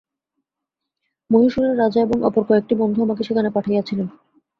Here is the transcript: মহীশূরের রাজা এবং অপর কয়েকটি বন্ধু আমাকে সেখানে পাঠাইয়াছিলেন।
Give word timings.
মহীশূরের 1.29 1.75
রাজা 1.77 1.99
এবং 2.01 2.17
অপর 2.23 2.43
কয়েকটি 2.47 2.73
বন্ধু 2.75 2.99
আমাকে 3.03 3.21
সেখানে 3.23 3.49
পাঠাইয়াছিলেন। 3.51 4.07